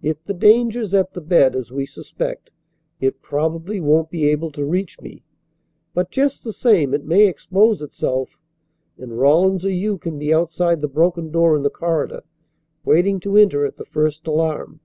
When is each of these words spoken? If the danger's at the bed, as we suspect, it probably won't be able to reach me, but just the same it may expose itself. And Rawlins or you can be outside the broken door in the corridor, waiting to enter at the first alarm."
If 0.00 0.22
the 0.22 0.32
danger's 0.32 0.94
at 0.94 1.12
the 1.12 1.20
bed, 1.20 1.56
as 1.56 1.72
we 1.72 1.86
suspect, 1.86 2.52
it 3.00 3.20
probably 3.20 3.80
won't 3.80 4.10
be 4.10 4.28
able 4.30 4.52
to 4.52 4.64
reach 4.64 5.00
me, 5.00 5.24
but 5.92 6.12
just 6.12 6.44
the 6.44 6.52
same 6.52 6.94
it 6.94 7.04
may 7.04 7.26
expose 7.26 7.82
itself. 7.82 8.38
And 8.96 9.18
Rawlins 9.18 9.64
or 9.64 9.72
you 9.72 9.98
can 9.98 10.20
be 10.20 10.32
outside 10.32 10.82
the 10.82 10.86
broken 10.88 11.32
door 11.32 11.56
in 11.56 11.64
the 11.64 11.68
corridor, 11.68 12.22
waiting 12.84 13.18
to 13.26 13.36
enter 13.36 13.64
at 13.66 13.76
the 13.76 13.84
first 13.84 14.24
alarm." 14.28 14.78